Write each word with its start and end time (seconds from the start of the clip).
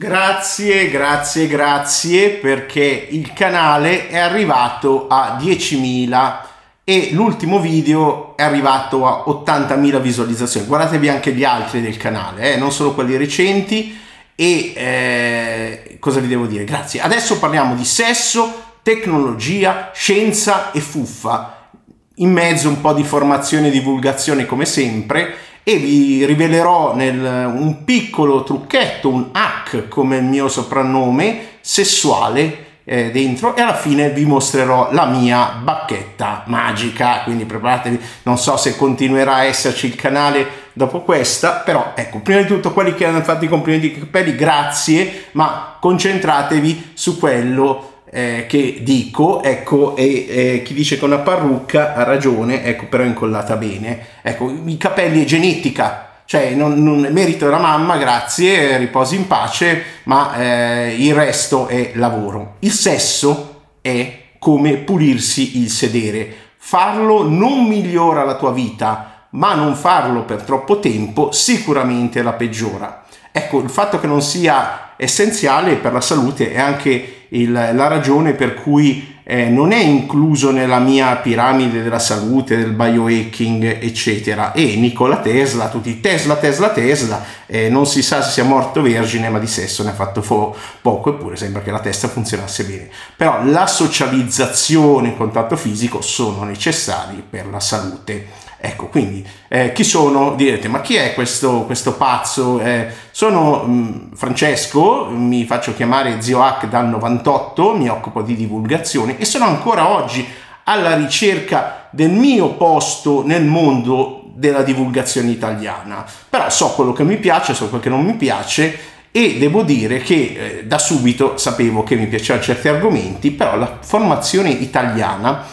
Grazie, 0.00 0.88
grazie, 0.88 1.46
grazie 1.46 2.30
perché 2.30 3.08
il 3.10 3.34
canale 3.34 4.08
è 4.08 4.16
arrivato 4.16 5.06
a 5.08 5.36
10.000 5.38 6.36
e 6.84 7.10
l'ultimo 7.12 7.60
video 7.60 8.34
è 8.34 8.42
arrivato 8.42 9.06
a 9.06 9.24
80.000 9.30 10.00
visualizzazioni. 10.00 10.66
Guardatevi 10.66 11.10
anche 11.10 11.32
gli 11.32 11.44
altri 11.44 11.82
del 11.82 11.98
canale, 11.98 12.54
eh, 12.54 12.56
non 12.56 12.72
solo 12.72 12.94
quelli 12.94 13.18
recenti. 13.18 13.94
E 14.34 14.72
eh, 14.74 15.96
cosa 16.00 16.20
vi 16.20 16.28
devo 16.28 16.46
dire? 16.46 16.64
Grazie. 16.64 17.02
Adesso 17.02 17.38
parliamo 17.38 17.74
di 17.74 17.84
sesso, 17.84 18.78
tecnologia, 18.82 19.90
scienza 19.92 20.70
e 20.70 20.80
fuffa. 20.80 21.72
In 22.14 22.32
mezzo 22.32 22.70
un 22.70 22.80
po' 22.80 22.94
di 22.94 23.04
formazione 23.04 23.66
e 23.66 23.70
divulgazione 23.70 24.46
come 24.46 24.64
sempre 24.64 25.36
e 25.70 25.76
vi 25.76 26.24
rivelerò 26.26 26.96
nel, 26.96 27.22
un 27.22 27.84
piccolo 27.84 28.42
trucchetto, 28.42 29.08
un 29.08 29.28
hack 29.30 29.86
come 29.86 30.16
il 30.16 30.24
mio 30.24 30.48
soprannome 30.48 31.58
sessuale 31.60 32.66
eh, 32.82 33.12
dentro 33.12 33.54
e 33.54 33.60
alla 33.60 33.76
fine 33.76 34.10
vi 34.10 34.24
mostrerò 34.24 34.88
la 34.90 35.06
mia 35.06 35.60
bacchetta 35.62 36.42
magica. 36.46 37.20
Quindi 37.22 37.44
preparatevi. 37.44 38.00
Non 38.24 38.36
so 38.36 38.56
se 38.56 38.76
continuerà 38.76 39.34
a 39.34 39.44
esserci 39.44 39.86
il 39.86 39.94
canale 39.94 40.68
dopo 40.72 41.02
questa 41.02 41.62
però 41.64 41.92
ecco 41.94 42.20
prima 42.20 42.40
di 42.40 42.46
tutto 42.46 42.72
quelli 42.72 42.94
che 42.94 43.04
hanno 43.04 43.22
fatto 43.22 43.44
i 43.44 43.48
complimenti 43.48 43.92
di 43.92 43.98
capelli 43.98 44.36
grazie 44.36 45.26
ma 45.32 45.76
concentratevi 45.80 46.92
su 46.94 47.18
quello 47.18 47.99
eh, 48.12 48.46
che 48.48 48.80
dico, 48.82 49.42
ecco, 49.42 49.94
e 49.94 50.26
eh, 50.28 50.62
chi 50.62 50.74
dice 50.74 50.98
che 50.98 51.04
una 51.04 51.18
parrucca 51.18 51.94
ha 51.94 52.02
ragione, 52.02 52.64
ecco, 52.64 52.86
però 52.86 53.04
incollata 53.04 53.56
bene. 53.56 54.06
Ecco, 54.22 54.52
i 54.64 54.76
capelli 54.76 55.22
è 55.22 55.26
genetica, 55.26 56.22
cioè 56.24 56.50
non, 56.50 56.82
non 56.82 57.08
merito 57.12 57.44
della 57.44 57.58
mamma, 57.58 57.96
grazie, 57.96 58.76
riposi 58.78 59.16
in 59.16 59.26
pace, 59.26 59.82
ma 60.04 60.34
eh, 60.36 60.96
il 60.98 61.14
resto 61.14 61.68
è 61.68 61.92
lavoro. 61.94 62.56
Il 62.60 62.72
sesso 62.72 63.62
è 63.80 64.18
come 64.38 64.76
pulirsi 64.78 65.60
il 65.60 65.70
sedere. 65.70 66.34
Farlo 66.56 67.28
non 67.28 67.66
migliora 67.66 68.24
la 68.24 68.36
tua 68.36 68.52
vita, 68.52 69.28
ma 69.30 69.54
non 69.54 69.76
farlo 69.76 70.24
per 70.24 70.42
troppo 70.42 70.80
tempo 70.80 71.30
sicuramente 71.30 72.22
la 72.22 72.32
peggiora. 72.32 73.04
Ecco, 73.30 73.60
il 73.60 73.70
fatto 73.70 74.00
che 74.00 74.08
non 74.08 74.22
sia 74.22 74.94
essenziale 74.96 75.76
per 75.76 75.92
la 75.92 76.00
salute 76.00 76.52
è 76.52 76.58
anche 76.58 77.19
il, 77.30 77.52
la 77.52 77.86
ragione 77.88 78.32
per 78.32 78.54
cui 78.54 79.18
eh, 79.30 79.48
non 79.48 79.70
è 79.70 79.78
incluso 79.78 80.50
nella 80.50 80.80
mia 80.80 81.14
piramide 81.16 81.84
della 81.84 82.00
salute, 82.00 82.56
del 82.56 82.72
biohacking, 82.72 83.80
eccetera. 83.80 84.50
E 84.52 84.74
Nikola 84.74 85.18
Tesla, 85.18 85.68
tutti 85.68 86.00
Tesla, 86.00 86.34
Tesla, 86.34 86.70
Tesla, 86.70 87.24
eh, 87.46 87.68
non 87.68 87.86
si 87.86 88.02
sa 88.02 88.22
se 88.22 88.30
sia 88.32 88.44
morto 88.44 88.82
vergine, 88.82 89.28
ma 89.28 89.38
di 89.38 89.46
sesso 89.46 89.84
ne 89.84 89.90
ha 89.90 89.94
fatto 89.94 90.20
fo- 90.20 90.56
poco, 90.82 91.10
eppure 91.10 91.36
sembra 91.36 91.62
che 91.62 91.70
la 91.70 91.78
testa 91.78 92.08
funzionasse 92.08 92.64
bene. 92.64 92.88
Però 93.14 93.44
la 93.44 93.68
socializzazione 93.68 95.08
e 95.08 95.10
il 95.12 95.16
contatto 95.16 95.56
fisico 95.56 96.00
sono 96.00 96.42
necessari 96.42 97.22
per 97.28 97.46
la 97.46 97.60
salute. 97.60 98.48
Ecco, 98.62 98.88
quindi 98.88 99.26
eh, 99.48 99.72
chi 99.72 99.84
sono? 99.84 100.34
Direte, 100.34 100.68
ma 100.68 100.82
chi 100.82 100.96
è 100.96 101.14
questo, 101.14 101.64
questo 101.64 101.94
pazzo? 101.94 102.60
Eh, 102.60 102.88
sono 103.10 103.62
mh, 103.62 103.72
mm, 103.72 104.12
Francesco, 104.12 105.06
mi 105.10 105.46
faccio 105.46 105.74
chiamare 105.74 106.20
Zio 106.20 106.42
Hack 106.42 106.66
dal 106.68 106.86
98, 106.88 107.74
mi 107.74 107.88
occupo 107.88 108.20
di 108.20 108.36
divulgazione 108.36 109.16
e 109.16 109.24
sono 109.24 109.46
ancora 109.46 109.88
oggi 109.88 110.26
alla 110.64 110.94
ricerca 110.94 111.88
del 111.90 112.10
mio 112.10 112.50
posto 112.50 113.24
nel 113.24 113.44
mondo 113.44 114.24
della 114.34 114.62
divulgazione 114.62 115.30
italiana. 115.30 116.04
Però 116.28 116.50
so 116.50 116.72
quello 116.72 116.92
che 116.92 117.02
mi 117.02 117.16
piace, 117.16 117.54
so 117.54 117.68
quello 117.68 117.82
che 117.82 117.88
non 117.88 118.04
mi 118.04 118.14
piace 118.14 118.78
e 119.10 119.38
devo 119.38 119.62
dire 119.62 119.98
che 119.98 120.14
eh, 120.60 120.64
da 120.66 120.78
subito 120.78 121.38
sapevo 121.38 121.82
che 121.82 121.96
mi 121.96 122.06
piacevano 122.06 122.44
certi 122.44 122.68
argomenti, 122.68 123.30
però 123.30 123.56
la 123.56 123.78
formazione 123.80 124.50
italiana 124.50 125.44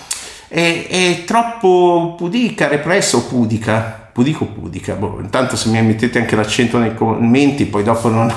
è, 0.47 0.88
è 0.90 1.24
troppo 1.25 2.16
pudica, 2.18 2.68
repressa 2.68 3.18
o 3.18 3.22
pudica? 3.22 4.09
Pudico 4.12 4.46
pudica? 4.46 4.96
Boh, 4.96 5.19
intanto 5.22 5.56
se 5.56 5.69
mi 5.69 5.81
mettete 5.81 6.19
anche 6.19 6.35
l'accento 6.35 6.78
nei 6.78 6.96
commenti, 6.96 7.66
poi 7.66 7.84
dopo 7.84 8.09
non, 8.09 8.28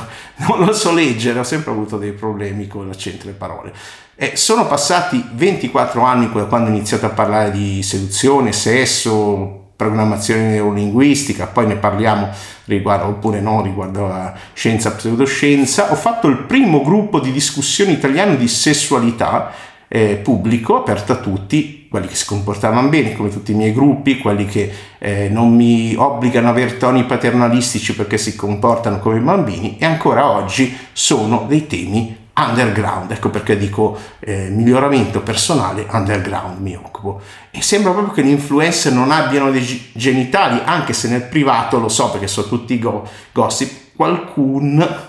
non 0.49 0.65
lo 0.65 0.73
so 0.73 0.93
leggere, 0.93 1.39
ho 1.39 1.45
sempre 1.45 1.71
avuto 1.71 1.97
dei 1.97 2.13
problemi 2.13 2.67
con 2.67 2.87
l'accento 2.87 3.25
delle 3.25 3.37
parole. 3.37 3.73
Eh, 4.17 4.33
sono 4.37 4.67
passati 4.67 5.25
24 5.33 6.03
anni 6.03 6.31
da 6.33 6.45
quando 6.45 6.69
ho 6.69 6.73
iniziato 6.75 7.07
a 7.07 7.11
parlare 7.11 7.51
di 7.51 7.83
seduzione, 7.83 8.53
sesso, 8.53 9.61
programmazione 9.81 10.43
neurolinguistica, 10.43 11.47
poi 11.47 11.67
ne 11.67 11.77
parliamo 11.77 12.29
riguardo 12.67 13.07
oppure 13.07 13.41
no 13.41 13.63
riguardo 13.63 14.07
la 14.07 14.35
scienza 14.53 14.93
pseudoscienza. 14.93 15.91
Ho 15.91 15.95
fatto 15.95 16.29
il 16.29 16.43
primo 16.43 16.83
gruppo 16.83 17.19
di 17.19 17.33
discussione 17.33 17.93
italiano 17.93 18.35
di 18.35 18.47
sessualità 18.47 19.51
eh, 19.93 20.21
pubblico, 20.23 20.77
aperto 20.77 21.11
a 21.11 21.17
tutti, 21.17 21.89
quelli 21.91 22.07
che 22.07 22.15
si 22.15 22.25
comportavano 22.25 22.89
bene, 22.89 23.17
come 23.17 23.29
tutti 23.29 23.51
i 23.51 23.57
miei 23.57 23.73
gruppi, 23.73 24.19
quelli 24.19 24.47
che 24.47 24.73
eh, 24.99 25.29
non 25.29 25.53
mi 25.53 25.97
obbligano 25.97 26.47
a 26.47 26.51
avere 26.51 26.77
toni 26.77 27.03
paternalistici 27.03 27.97
perché 27.97 28.17
si 28.17 28.37
comportano 28.37 29.01
come 29.01 29.19
bambini 29.19 29.79
e 29.79 29.85
ancora 29.85 30.31
oggi 30.31 30.77
sono 30.93 31.45
dei 31.49 31.67
temi 31.67 32.17
underground, 32.37 33.11
ecco 33.11 33.31
perché 33.31 33.59
dico 33.59 33.99
eh, 34.21 34.49
miglioramento 34.49 35.23
personale 35.23 35.85
underground 35.91 36.61
mi 36.61 36.77
occupo. 36.77 37.21
E 37.51 37.61
sembra 37.61 37.91
proprio 37.91 38.15
che 38.15 38.23
gli 38.23 38.31
influencer 38.31 38.93
non 38.93 39.11
abbiano 39.11 39.51
dei 39.51 39.91
genitali, 39.93 40.61
anche 40.65 40.93
se 40.93 41.09
nel 41.09 41.25
privato 41.25 41.81
lo 41.81 41.89
so 41.89 42.11
perché 42.11 42.29
sono 42.29 42.47
tutti 42.47 42.79
go- 42.79 43.09
gossip, 43.33 43.97
qualcuno 43.97 45.09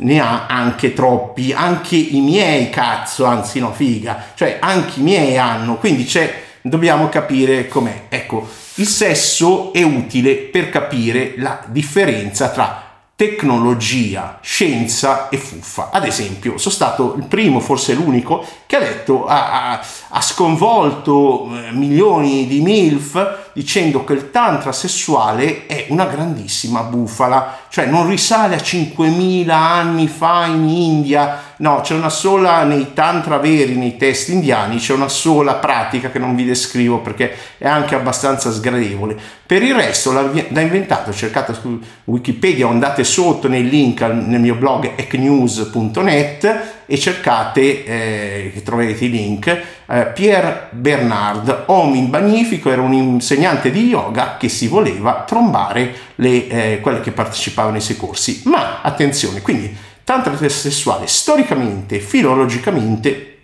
ne 0.00 0.20
ha 0.20 0.46
anche 0.46 0.92
troppi, 0.92 1.52
anche 1.52 1.96
i 1.96 2.20
miei 2.20 2.70
cazzo, 2.70 3.24
anzi 3.24 3.58
no 3.58 3.72
figa, 3.72 4.32
cioè 4.34 4.58
anche 4.60 5.00
i 5.00 5.02
miei 5.02 5.38
hanno, 5.38 5.76
quindi 5.76 6.04
c'è, 6.04 6.42
dobbiamo 6.62 7.08
capire 7.08 7.68
com'è. 7.68 8.04
Ecco, 8.08 8.48
il 8.74 8.86
sesso 8.86 9.72
è 9.72 9.82
utile 9.82 10.34
per 10.36 10.70
capire 10.70 11.34
la 11.36 11.62
differenza 11.66 12.48
tra 12.50 12.88
tecnologia, 13.20 14.38
scienza 14.40 15.28
e 15.28 15.36
fuffa. 15.36 15.90
Ad 15.92 16.06
esempio, 16.06 16.56
sono 16.56 16.74
stato 16.74 17.16
il 17.18 17.24
primo, 17.24 17.60
forse 17.60 17.92
l'unico, 17.92 18.42
che 18.64 18.76
ha 18.76 18.80
detto, 18.80 19.26
ha, 19.26 19.72
ha, 19.72 19.86
ha 20.08 20.22
sconvolto 20.22 21.50
eh, 21.54 21.70
milioni 21.72 22.46
di 22.46 22.62
MILF 22.62 23.50
dicendo 23.52 24.04
che 24.04 24.14
il 24.14 24.30
tantra 24.30 24.72
sessuale 24.72 25.66
è 25.66 25.84
una 25.90 26.06
grandissima 26.06 26.80
bufala, 26.84 27.58
cioè 27.70 27.86
non 27.86 28.08
risale 28.08 28.56
a 28.56 28.58
5.000 28.58 29.48
anni 29.48 30.08
fa 30.08 30.44
in 30.46 30.68
India, 30.68 31.40
no, 31.58 31.80
c'è 31.82 31.94
una 31.94 32.08
sola 32.08 32.64
nei 32.64 32.92
tantra 32.94 33.38
veri, 33.38 33.76
nei 33.76 33.96
testi 33.96 34.32
indiani, 34.32 34.78
c'è 34.78 34.92
una 34.92 35.08
sola 35.08 35.54
pratica 35.54 36.10
che 36.10 36.18
non 36.18 36.34
vi 36.34 36.44
descrivo 36.44 36.98
perché 36.98 37.32
è 37.58 37.68
anche 37.68 37.94
abbastanza 37.94 38.50
sgradevole. 38.50 39.16
Per 39.46 39.62
il 39.62 39.74
resto 39.74 40.12
l'ha, 40.12 40.60
inventato, 40.60 41.12
cercate 41.12 41.54
su 41.54 41.78
Wikipedia 42.04 42.66
andate 42.66 43.04
sotto 43.04 43.46
nei 43.46 43.68
link 43.68 44.00
nel 44.00 44.40
mio 44.40 44.56
blog 44.56 44.92
ecnews.net 44.96 46.78
e 46.86 46.98
cercate, 46.98 47.84
eh, 47.84 48.62
troverete 48.64 49.04
i 49.04 49.10
link, 49.10 49.46
eh, 49.86 50.06
Pierre 50.06 50.68
Bernard, 50.70 51.64
uomo 51.66 52.00
magnifico, 52.00 52.70
era 52.70 52.82
un 52.82 52.92
insegnante 52.92 53.70
di 53.70 53.86
yoga 53.86 54.36
che 54.36 54.48
si 54.48 54.66
voleva 54.66 55.24
trombare 55.26 55.94
le, 56.16 56.48
eh, 56.48 56.80
quelle 56.80 57.00
che 57.00 57.12
partecipavano 57.12 57.59
ai 57.68 57.80
suoi 57.80 57.96
corsi. 57.96 58.42
Ma 58.44 58.80
attenzione, 58.82 59.42
quindi 59.42 59.74
tantra 60.04 60.36
sessuale 60.48 61.06
storicamente, 61.06 62.00
filologicamente 62.00 63.38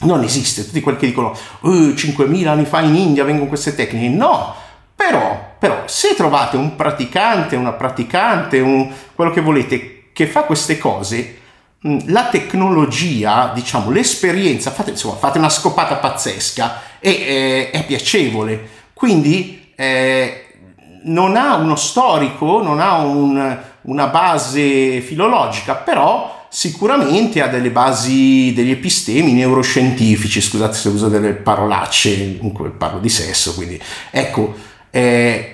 non 0.00 0.22
esiste. 0.22 0.64
Tutti 0.64 0.80
quelli 0.80 0.98
che 0.98 1.06
dicono 1.06 1.36
oh, 1.60 1.70
5.000 1.70 2.46
anni 2.46 2.64
fa 2.64 2.80
in 2.80 2.94
India 2.94 3.24
vengono 3.24 3.48
queste 3.48 3.74
tecniche, 3.74 4.08
no. 4.08 4.54
Però, 4.94 5.54
però, 5.58 5.82
se 5.86 6.14
trovate 6.14 6.56
un 6.56 6.74
praticante, 6.74 7.56
una 7.56 7.72
praticante, 7.72 8.60
un, 8.60 8.90
quello 9.14 9.30
che 9.30 9.42
volete, 9.42 10.08
che 10.12 10.26
fa 10.26 10.42
queste 10.44 10.78
cose, 10.78 11.40
la 12.06 12.28
tecnologia, 12.28 13.52
diciamo, 13.54 13.90
l'esperienza, 13.90 14.70
fate, 14.70 14.90
insomma, 14.90 15.16
fate 15.16 15.38
una 15.38 15.50
scopata 15.50 15.96
pazzesca 15.96 16.80
e 16.98 17.10
eh, 17.10 17.70
è 17.70 17.84
piacevole. 17.84 18.68
Quindi 18.94 19.72
eh, 19.76 20.45
non 21.06 21.36
ha 21.36 21.56
uno 21.56 21.76
storico, 21.76 22.62
non 22.62 22.80
ha 22.80 22.98
un, 22.98 23.58
una 23.82 24.06
base 24.06 25.00
filologica, 25.00 25.74
però 25.74 26.46
sicuramente 26.48 27.42
ha 27.42 27.48
delle 27.48 27.70
basi, 27.70 28.52
degli 28.54 28.70
epistemi 28.70 29.32
neuroscientifici, 29.32 30.40
scusate 30.40 30.74
se 30.76 30.88
uso 30.88 31.08
delle 31.08 31.34
parolacce, 31.34 32.38
cui 32.38 32.70
parlo 32.70 32.98
di 32.98 33.08
sesso, 33.08 33.54
quindi 33.54 33.80
ecco, 34.10 34.54
eh, 34.90 35.52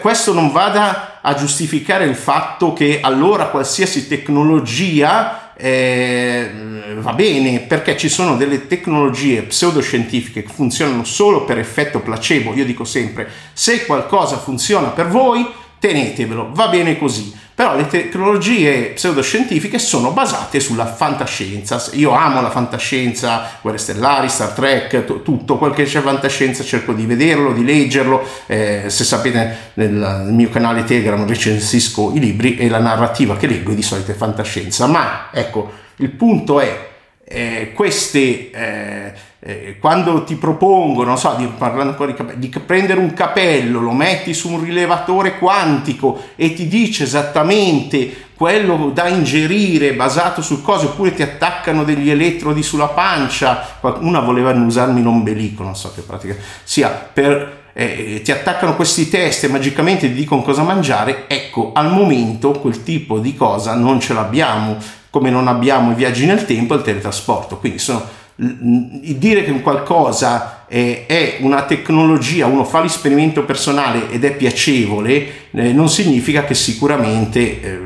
questo 0.00 0.32
non 0.32 0.50
vada 0.52 1.20
a 1.20 1.34
giustificare 1.34 2.04
il 2.04 2.14
fatto 2.14 2.72
che 2.72 3.00
allora 3.02 3.48
qualsiasi 3.48 4.08
tecnologia 4.08 5.43
eh, 5.56 6.50
va 6.98 7.12
bene 7.12 7.60
perché 7.60 7.96
ci 7.96 8.08
sono 8.08 8.36
delle 8.36 8.66
tecnologie 8.66 9.42
pseudoscientifiche 9.42 10.42
che 10.42 10.52
funzionano 10.52 11.04
solo 11.04 11.44
per 11.44 11.58
effetto 11.58 12.00
placebo. 12.00 12.54
Io 12.54 12.64
dico 12.64 12.84
sempre, 12.84 13.28
se 13.52 13.86
qualcosa 13.86 14.38
funziona 14.38 14.88
per 14.88 15.08
voi, 15.08 15.46
tenetevelo, 15.78 16.50
va 16.52 16.68
bene 16.68 16.98
così. 16.98 17.32
Però 17.54 17.76
le 17.76 17.86
tecnologie 17.86 18.90
pseudoscientifiche 18.94 19.78
sono 19.78 20.10
basate 20.10 20.58
sulla 20.58 20.86
fantascienza. 20.86 21.80
Io 21.92 22.10
amo 22.10 22.40
la 22.40 22.50
fantascienza, 22.50 23.58
Guerre 23.60 23.78
Stellari, 23.78 24.28
Star 24.28 24.48
Trek, 24.48 25.04
t- 25.04 25.22
tutto 25.22 25.56
quel 25.56 25.72
che 25.72 25.84
c'è 25.84 26.00
fantascienza 26.00 26.64
cerco 26.64 26.92
di 26.92 27.06
vederlo, 27.06 27.52
di 27.52 27.64
leggerlo. 27.64 28.26
Eh, 28.46 28.86
se 28.88 29.04
sapete 29.04 29.70
nel, 29.74 30.26
mio 30.30 30.48
canale 30.48 30.82
Telegram 30.82 31.24
recensisco 31.24 32.10
i 32.12 32.18
libri 32.18 32.56
e 32.56 32.68
la 32.68 32.80
narrativa 32.80 33.36
che 33.36 33.46
leggo 33.46 33.70
è 33.70 33.76
di 33.76 33.82
solito 33.82 34.10
è 34.10 34.14
fantascienza. 34.14 34.86
Ma 34.86 35.28
ecco, 35.30 35.70
il 35.96 36.10
punto 36.10 36.58
è 36.58 36.88
eh, 37.24 37.70
queste... 37.72 38.50
Eh, 38.50 39.12
eh, 39.46 39.76
quando 39.78 40.24
ti 40.24 40.36
propongono, 40.36 41.16
so, 41.16 41.34
di, 41.36 41.46
parlando 41.58 42.02
di, 42.06 42.14
capelli, 42.14 42.38
di 42.38 42.48
prendere 42.48 42.98
un 42.98 43.12
capello, 43.12 43.78
lo 43.78 43.92
metti 43.92 44.32
su 44.32 44.50
un 44.50 44.64
rilevatore 44.64 45.38
quantico 45.38 46.18
e 46.34 46.54
ti 46.54 46.66
dice 46.66 47.04
esattamente 47.04 48.28
quello 48.34 48.90
da 48.94 49.06
ingerire 49.06 49.92
basato 49.92 50.40
su 50.40 50.62
cose, 50.62 50.86
oppure 50.86 51.12
ti 51.12 51.22
attaccano 51.22 51.84
degli 51.84 52.08
elettrodi 52.08 52.62
sulla 52.62 52.88
pancia, 52.88 53.78
una 54.00 54.20
voleva 54.20 54.50
usarmi 54.52 55.02
l'ombelico, 55.02 55.62
non 55.62 55.76
so 55.76 55.92
che 55.94 56.00
pratica 56.00 56.34
sia, 56.62 56.88
per 56.88 57.64
eh, 57.74 58.22
ti 58.24 58.32
attaccano 58.32 58.74
questi 58.76 59.10
test 59.10 59.44
e 59.44 59.48
magicamente 59.48 60.08
ti 60.08 60.14
dicono 60.14 60.40
cosa 60.40 60.62
mangiare, 60.62 61.28
ecco, 61.28 61.72
al 61.74 61.92
momento 61.92 62.52
quel 62.52 62.82
tipo 62.82 63.18
di 63.18 63.34
cosa 63.34 63.74
non 63.74 64.00
ce 64.00 64.14
l'abbiamo, 64.14 64.78
come 65.10 65.28
non 65.28 65.48
abbiamo 65.48 65.92
i 65.92 65.94
viaggi 65.94 66.24
nel 66.24 66.46
tempo 66.46 66.72
e 66.72 66.78
il 66.78 66.82
teletrasporto, 66.82 67.58
quindi 67.58 67.78
sono 67.78 68.22
dire 68.36 69.44
che 69.44 69.50
un 69.50 69.62
qualcosa 69.62 70.66
è, 70.66 71.04
è, 71.06 71.36
una 71.40 71.62
tecnologia, 71.62 72.46
uno 72.46 72.64
fa 72.64 72.80
l'esperimento 72.80 73.44
personale 73.44 74.10
ed 74.10 74.24
è 74.24 74.34
piacevole, 74.34 75.48
eh, 75.52 75.72
non 75.72 75.88
significa 75.88 76.44
che 76.44 76.54
sicuramente 76.54 77.60
eh, 77.60 77.78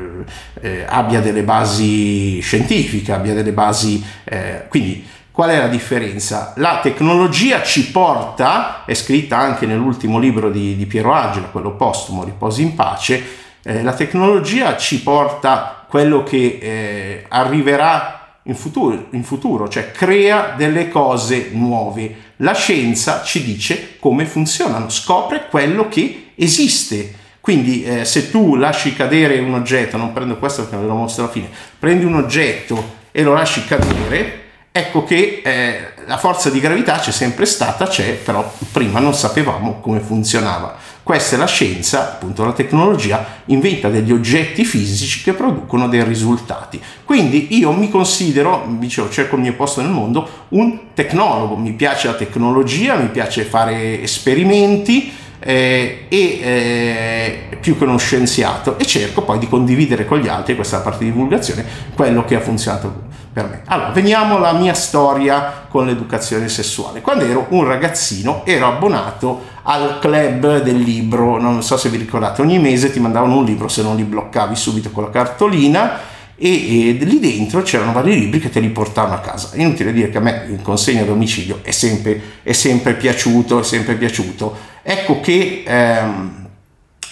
eh, 0.61 0.85
abbia 0.87 1.19
delle 1.19 1.43
basi 1.43 2.39
scientifiche, 2.39 3.11
abbia 3.11 3.33
delle 3.33 3.51
basi... 3.51 4.03
Eh, 4.23 4.65
quindi 4.67 5.05
qual 5.31 5.51
è 5.51 5.57
la 5.57 5.67
differenza? 5.67 6.53
La 6.57 6.79
tecnologia 6.81 7.63
ci 7.63 7.91
porta, 7.91 8.83
è 8.85 8.93
scritta 8.93 9.37
anche 9.37 9.65
nell'ultimo 9.65 10.19
libro 10.19 10.49
di, 10.49 10.75
di 10.75 10.85
Piero 10.85 11.13
Angela, 11.13 11.47
quello 11.47 11.75
postumo, 11.75 12.25
Riposi 12.25 12.61
in 12.61 12.75
pace, 12.75 13.23
eh, 13.63 13.81
la 13.81 13.93
tecnologia 13.93 14.75
ci 14.75 15.01
porta 15.01 15.85
quello 15.87 16.23
che 16.23 16.59
eh, 16.61 17.25
arriverà 17.29 18.18
in 18.49 18.55
futuro, 18.55 19.05
in 19.11 19.23
futuro, 19.23 19.69
cioè 19.69 19.91
crea 19.91 20.55
delle 20.57 20.89
cose 20.89 21.49
nuove. 21.53 22.27
La 22.37 22.53
scienza 22.53 23.21
ci 23.23 23.43
dice 23.43 23.97
come 23.99 24.25
funzionano, 24.25 24.89
scopre 24.89 25.47
quello 25.49 25.87
che 25.87 26.31
esiste. 26.35 27.13
Quindi 27.39 27.83
eh, 27.83 28.05
se 28.05 28.31
tu 28.31 28.55
lasci 28.55 28.95
cadere 28.95 29.39
un 29.39 29.53
oggetto, 29.53 29.97
non 29.97 30.13
prendo 30.13 30.37
questo 30.37 30.63
perché 30.63 30.77
ve 30.77 30.87
lo 30.87 30.95
mostro 30.95 31.23
alla 31.23 31.31
fine, 31.31 31.47
prendi 31.77 32.05
un 32.05 32.15
oggetto 32.15 32.97
e 33.11 33.23
lo 33.23 33.33
lasci 33.33 33.63
cadere, 33.65 34.48
ecco 34.71 35.03
che 35.03 35.41
eh, 35.43 35.79
la 36.05 36.17
forza 36.17 36.49
di 36.49 36.59
gravità 36.59 36.97
c'è 36.99 37.11
sempre 37.11 37.45
stata, 37.45 37.87
c'è, 37.87 38.13
però 38.13 38.51
prima 38.71 38.99
non 38.99 39.13
sapevamo 39.13 39.79
come 39.79 39.99
funzionava. 39.99 40.75
Questa 41.01 41.35
è 41.35 41.39
la 41.39 41.47
scienza, 41.47 42.13
appunto 42.13 42.45
la 42.45 42.51
tecnologia, 42.51 43.41
inventa 43.45 43.89
degli 43.89 44.11
oggetti 44.11 44.63
fisici 44.63 45.23
che 45.23 45.33
producono 45.33 45.87
dei 45.87 46.03
risultati. 46.03 46.79
Quindi 47.03 47.57
io 47.57 47.71
mi 47.71 47.89
considero, 47.89 48.65
dicevo, 48.77 49.09
cerco 49.09 49.35
il 49.35 49.41
mio 49.41 49.55
posto 49.55 49.81
nel 49.81 49.89
mondo, 49.89 50.45
un 50.49 50.93
tecnologo, 50.93 51.55
mi 51.55 51.73
piace 51.73 52.07
la 52.07 52.13
tecnologia, 52.13 52.95
mi 52.95 53.09
piace 53.09 53.43
fare 53.43 54.03
esperimenti, 54.03 55.11
eh, 55.39 56.05
e 56.09 56.39
eh, 56.41 57.57
più 57.59 57.77
che 57.77 57.85
uno 57.85 57.97
scienziato 57.97 58.77
e 58.77 58.85
cerco 58.85 59.21
poi 59.23 59.39
di 59.39 59.47
condividere 59.47 60.05
con 60.05 60.19
gli 60.19 60.27
altri, 60.27 60.55
questa 60.55 60.79
parte 60.79 61.05
di 61.05 61.11
divulgazione, 61.11 61.65
quello 61.95 62.23
che 62.25 62.35
ha 62.35 62.41
funzionato 62.41 63.07
per 63.39 63.49
me. 63.49 63.61
Allora, 63.65 63.89
veniamo 63.89 64.35
alla 64.35 64.51
mia 64.51 64.73
storia 64.73 65.65
con 65.69 65.85
l'educazione 65.85 66.49
sessuale. 66.49 67.01
Quando 67.01 67.23
ero 67.23 67.45
un 67.49 67.63
ragazzino 67.65 68.45
ero 68.45 68.67
abbonato 68.67 69.47
al 69.63 69.99
club 69.99 70.61
del 70.61 70.77
libro, 70.77 71.39
non 71.39 71.63
so 71.63 71.77
se 71.77 71.89
vi 71.89 71.97
ricordate, 71.97 72.41
ogni 72.41 72.59
mese 72.59 72.91
ti 72.91 72.99
mandavano 72.99 73.37
un 73.37 73.45
libro 73.45 73.67
se 73.67 73.81
non 73.81 73.95
li 73.95 74.03
bloccavi 74.03 74.55
subito 74.55 74.89
con 74.91 75.03
la 75.03 75.09
cartolina 75.09 75.99
e, 76.35 76.89
e 76.89 76.91
lì 76.93 77.19
dentro 77.19 77.61
c'erano 77.61 77.91
vari 77.91 78.17
libri 78.17 78.39
che 78.39 78.49
te 78.49 78.59
li 78.59 78.69
portavano 78.69 79.15
a 79.15 79.19
casa. 79.19 79.51
Inutile 79.53 79.93
dire 79.93 80.09
che 80.09 80.17
a 80.17 80.21
me 80.21 80.45
il 80.49 80.61
consegno 80.61 81.03
a 81.03 81.05
domicilio 81.05 81.59
è 81.61 81.71
sempre, 81.71 82.21
è 82.43 82.53
sempre 82.53 82.93
piaciuto, 82.93 83.59
è 83.59 83.63
sempre 83.63 83.95
piaciuto. 83.95 84.55
Ecco 84.81 85.19
che 85.19 85.63
ehm, 85.65 86.47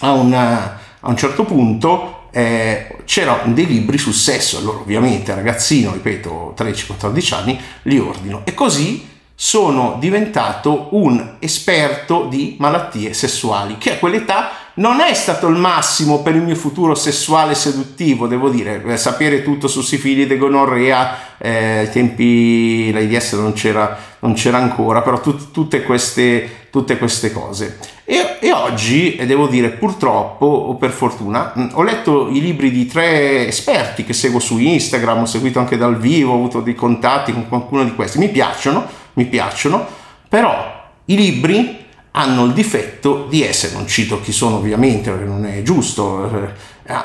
a, 0.00 0.12
una, 0.12 0.78
a 1.00 1.08
un 1.08 1.16
certo 1.16 1.44
punto 1.44 2.17
eh, 2.30 2.96
c'erano 3.04 3.52
dei 3.52 3.66
libri 3.66 3.98
sul 3.98 4.14
sesso, 4.14 4.58
allora 4.58 4.78
ovviamente 4.78 5.34
ragazzino, 5.34 5.92
ripeto, 5.92 6.54
13-14 6.56 7.34
anni, 7.34 7.60
li 7.82 7.98
ordino. 7.98 8.42
E 8.44 8.54
così 8.54 9.06
sono 9.40 9.98
diventato 10.00 10.88
un 10.92 11.36
esperto 11.38 12.26
di 12.28 12.56
malattie 12.58 13.14
sessuali, 13.14 13.78
che 13.78 13.92
a 13.92 13.98
quell'età 13.98 14.50
non 14.74 15.00
è 15.00 15.14
stato 15.14 15.46
il 15.46 15.56
massimo 15.56 16.22
per 16.22 16.34
il 16.34 16.42
mio 16.42 16.56
futuro 16.56 16.94
sessuale 16.94 17.54
seduttivo, 17.54 18.26
devo 18.26 18.48
dire, 18.48 18.82
eh, 18.84 18.96
sapere 18.96 19.42
tutto 19.42 19.68
su 19.68 19.80
sifilide, 19.80 20.38
gonorrea, 20.38 21.36
eh, 21.38 21.78
ai 21.78 21.90
tempi 21.90 22.90
l'AIDS 22.92 23.32
non 23.34 23.52
c'era, 23.52 23.96
non 24.20 24.34
c'era 24.34 24.58
ancora, 24.58 25.02
però 25.02 25.20
tut, 25.20 25.50
tutte, 25.50 25.82
queste, 25.82 26.68
tutte 26.70 26.98
queste 26.98 27.32
cose. 27.32 27.78
E, 28.04 28.38
e, 28.40 28.52
oggi, 28.52 29.16
e 29.16 29.26
devo 29.26 29.46
dire 29.46 29.70
purtroppo 29.70 30.46
o 30.46 30.74
per 30.76 30.90
fortuna, 30.90 31.52
ho 31.72 31.82
letto 31.82 32.28
i 32.28 32.40
libri 32.40 32.70
di 32.70 32.86
tre 32.86 33.46
esperti 33.46 34.04
che 34.04 34.12
seguo 34.12 34.40
su 34.40 34.58
Instagram, 34.58 35.22
ho 35.22 35.26
seguito 35.26 35.58
anche 35.58 35.76
dal 35.76 35.98
vivo, 35.98 36.32
ho 36.32 36.36
avuto 36.36 36.60
dei 36.60 36.74
contatti 36.74 37.32
con 37.32 37.48
qualcuno 37.48 37.84
di 37.84 37.94
questi, 37.94 38.18
mi 38.18 38.28
piacciono, 38.28 38.86
mi 39.14 39.26
piacciono, 39.26 39.86
però 40.28 40.76
i 41.06 41.16
libri 41.16 41.86
hanno 42.12 42.46
il 42.46 42.52
difetto 42.52 43.26
di 43.28 43.44
essere, 43.44 43.74
non 43.74 43.86
cito 43.86 44.20
chi 44.20 44.32
sono 44.32 44.56
ovviamente 44.56 45.10
perché 45.10 45.24
non 45.24 45.46
è 45.46 45.62
giusto, 45.62 46.24
eh, 46.24 46.48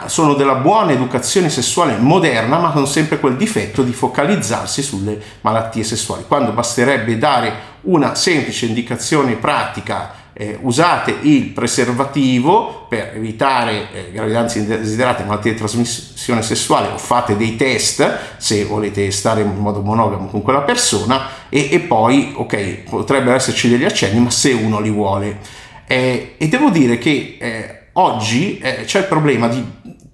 sono 0.06 0.34
della 0.34 0.56
buona 0.56 0.92
educazione 0.92 1.50
sessuale 1.50 1.98
moderna, 1.98 2.58
ma 2.58 2.72
con 2.72 2.88
sempre 2.88 3.20
quel 3.20 3.36
difetto 3.36 3.84
di 3.84 3.92
focalizzarsi 3.94 4.82
sulle 4.82 5.22
malattie 5.42 5.84
sessuali, 5.84 6.24
quando 6.28 6.52
basterebbe 6.52 7.18
dare 7.18 7.72
una 7.82 8.16
semplice 8.16 8.66
indicazione 8.66 9.34
pratica 9.34 10.22
eh, 10.34 10.58
usate 10.62 11.16
il 11.22 11.50
preservativo 11.50 12.88
per 12.90 13.12
evitare 13.16 13.92
eh, 13.94 14.12
gravidanze 14.12 14.60
indesiderate, 14.60 15.24
malattie 15.24 15.52
di 15.52 15.58
trasmissione 15.58 16.42
sessuale 16.42 16.88
o 16.88 16.98
fate 16.98 17.38
dei 17.38 17.56
test 17.56 18.38
se 18.38 18.66
volete 18.66 19.12
stare 19.12 19.42
in 19.42 19.56
modo 19.56 19.82
monogamo 19.82 20.28
con 20.28 20.42
quella 20.42 20.62
persona 20.62 21.28
e, 21.50 21.70
e 21.72 21.80
poi, 21.82 22.34
ok, 22.36 22.84
potrebbero 22.90 23.36
esserci 23.36 23.70
degli 23.70 23.86
accenni, 23.86 24.20
ma 24.20 24.32
se 24.32 24.54
uno 24.54 24.80
li 24.80 24.90
vuole. 24.90 25.40
Eh, 25.86 26.36
e 26.38 26.48
devo 26.48 26.70
dire 26.70 26.98
che 26.98 27.38
eh, 27.40 27.83
oggi 27.94 28.58
eh, 28.60 28.84
c'è 28.86 29.00
il 29.00 29.06
problema 29.06 29.48
di 29.48 29.64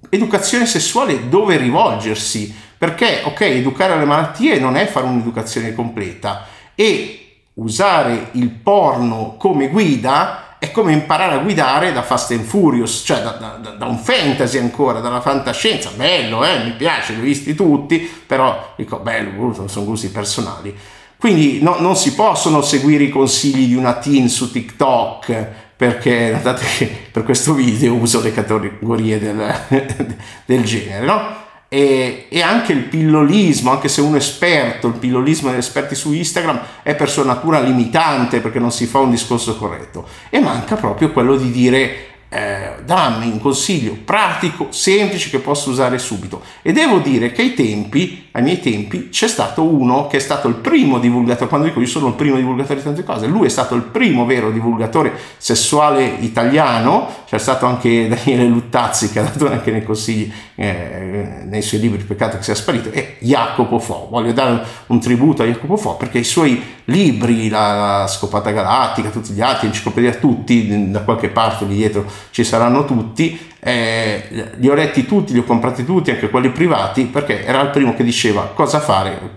educazione 0.10 0.66
sessuale 0.66 1.30
dove 1.30 1.58
rivolgersi, 1.58 2.54
perché, 2.78 3.22
ok, 3.24 3.42
educare 3.42 3.94
alle 3.94 4.06
malattie 4.06 4.60
non 4.60 4.76
è 4.76 4.86
fare 4.86 5.06
un'educazione 5.06 5.74
completa 5.74 6.46
e 6.76 7.44
usare 7.56 8.30
il 8.34 8.50
porno 8.50 9.36
come 9.38 9.68
guida 9.68 10.58
è 10.60 10.72
come 10.72 10.92
imparare 10.92 11.36
a 11.36 11.40
guidare 11.40 11.94
da 11.94 12.02
Fast 12.02 12.32
and 12.32 12.44
Furious, 12.44 13.04
cioè 13.06 13.22
da, 13.22 13.32
da, 13.62 13.70
da 13.70 13.86
un 13.86 13.98
fantasy 13.98 14.58
ancora, 14.58 15.00
dalla 15.00 15.22
fantascienza. 15.22 15.90
Bello, 15.96 16.44
eh, 16.44 16.64
mi 16.66 16.72
piace, 16.72 17.14
li 17.14 17.20
ho 17.20 17.24
visti 17.24 17.56
tutti, 17.56 18.00
però 18.00 18.74
dico, 18.76 18.98
bello, 19.00 19.68
sono 19.68 19.86
gusti 19.86 20.10
personali. 20.10 20.78
Quindi 21.18 21.62
no, 21.62 21.78
non 21.80 21.96
si 21.96 22.14
possono 22.14 22.62
seguire 22.62 23.06
i 23.06 23.10
consigli 23.10 23.68
di 23.68 23.76
una 23.76 23.94
teen 23.96 24.28
su 24.28 24.52
TikTok 24.52 25.48
perché 25.80 26.32
notate 26.34 26.66
che 26.78 26.92
per 27.10 27.24
questo 27.24 27.54
video 27.54 27.94
uso 27.94 28.22
le 28.22 28.34
categorie 28.34 29.18
del, 29.18 29.56
del 30.44 30.64
genere, 30.66 31.06
no? 31.06 31.22
e, 31.70 32.26
e, 32.28 32.42
anche 32.42 32.74
il 32.74 32.84
pillolismo, 32.84 33.72
anche 33.72 33.88
se 33.88 34.02
uno 34.02 34.18
esperto, 34.18 34.88
il 34.88 34.96
pillolismo 34.96 35.52
degli 35.52 35.60
esperti 35.60 35.96
su 35.96 36.12
Instagram 36.12 36.60
è 36.84 36.96
per 36.96 37.10
sua 37.10 37.24
natura 37.24 37.62
limitante 37.62 38.42
perché 38.42 38.60
non 38.60 38.74
si 38.74 38.88
fa 38.88 39.00
un 39.00 39.12
discorso 39.12 39.56
corretto 39.56 40.06
e 40.30 40.42
manca 40.42 40.76
proprio 40.76 41.14
quello 41.14 41.38
di 41.38 41.50
dire 41.50 42.08
eh, 42.30 42.76
dammi 42.86 43.26
un 43.26 43.40
consiglio 43.40 43.98
pratico, 44.06 44.68
semplice 44.70 45.30
che 45.32 45.40
posso 45.40 45.72
usare 45.72 45.98
subito. 45.98 46.42
E 46.62 46.72
devo 46.72 47.00
dire 47.00 47.32
che 47.32 47.42
ai 47.42 47.54
tempi, 47.56 48.28
ai 48.32 48.44
miei 48.44 48.60
tempi, 48.60 49.10
c'è 49.10 49.28
stato 49.28 49.64
uno 49.64 50.06
che 50.06 50.18
è 50.18 50.20
stato 50.20 50.48
il 50.48 50.56
primo 50.56 51.00
divulgatore, 51.00 51.50
quando 51.50 51.66
dico 51.66 51.80
io 51.80 51.88
sono 51.88 52.08
il 52.08 52.14
primo 52.14 52.36
divulgatore 52.36 52.76
di 52.76 52.86
tante 52.86 53.04
cose, 53.04 53.26
lui 53.26 53.48
è 53.48 53.50
stato 53.50 53.74
il 53.74 53.82
primo 53.82 54.26
vero 54.26 54.52
divulgatore 54.52 55.12
sessuale 55.38 56.06
italiano, 56.20 57.08
c'è 57.28 57.40
stato 57.40 57.66
anche 57.66 58.08
Daniele 58.08 58.46
Luttazzi 58.46 59.10
che 59.10 59.20
ha 59.20 59.24
dato 59.24 59.50
anche 59.50 59.72
nei 59.72 59.84
consigli, 59.84 60.32
eh, 60.56 61.46
nei 61.46 61.64
suoi 61.64 61.80
libri 61.80 62.04
Peccato 62.04 62.38
che 62.38 62.44
sia 62.44 62.56
sparito, 62.56 62.92
e 62.92 63.18
Jacopo 63.20 63.80
Fo. 63.80 64.08
Voglio 64.10 64.34
dare 64.34 64.64
un 64.88 65.00
tributo 65.00 65.42
a 65.42 65.46
Jacopo 65.48 65.78
Fo 65.78 65.96
perché 65.96 66.20
i 66.20 66.24
suoi 66.24 66.62
libri, 66.86 67.50
la, 67.50 67.98
la 68.02 68.08
Scopata 68.08 68.52
Galattica, 68.52 69.10
tutti 69.10 69.34
gli 69.34 69.42
altri, 69.42 69.68
Enciclopedia 69.68 70.14
Tutti, 70.14 70.92
da 70.92 71.02
qualche 71.02 71.30
parte 71.30 71.66
lì 71.66 71.76
dietro 71.76 72.19
ci 72.32 72.44
saranno 72.44 72.86
tutti, 72.86 73.40
eh, 73.60 74.54
li 74.56 74.70
ho 74.70 74.74
letti 74.74 75.06
tutti, 75.06 75.34
li 75.34 75.40
ho 75.40 75.44
comprati 75.44 75.86
tutti, 75.86 76.12
anche 76.12 76.30
quelli 76.30 76.50
privati, 76.50 77.06
perché 77.06 77.46
era 77.46 77.62
il 77.62 77.70
primo 77.70 77.96
che 77.96 78.04
diceva 78.04 78.52
cosa 78.54 78.80
fare, 78.80 79.36